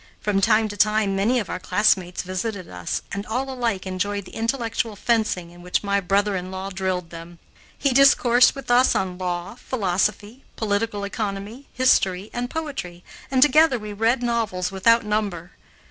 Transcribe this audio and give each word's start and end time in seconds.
From 0.19 0.41
time 0.41 0.67
to 0.69 0.75
time 0.75 1.15
many 1.15 1.37
of 1.37 1.47
our 1.47 1.59
classmates 1.59 2.23
visited 2.23 2.67
us, 2.67 3.03
and 3.11 3.23
all 3.27 3.47
alike 3.51 3.85
enjoyed 3.85 4.25
the 4.25 4.33
intellectual 4.33 4.95
fencing 4.95 5.51
in 5.51 5.61
which 5.61 5.83
my 5.83 5.99
brother 6.01 6.35
in 6.35 6.49
law 6.49 6.71
drilled 6.71 7.11
them. 7.11 7.37
He 7.77 7.91
discoursed 7.93 8.55
with 8.55 8.71
us 8.71 8.95
on 8.95 9.19
law, 9.19 9.53
philosophy, 9.53 10.43
political 10.55 11.03
economy, 11.03 11.67
history, 11.71 12.31
and 12.33 12.49
poetry, 12.49 13.03
and 13.29 13.43
together 13.43 13.77
we 13.77 13.93
read 13.93 14.23
novels 14.23 14.71
without 14.71 15.05
number. 15.05 15.51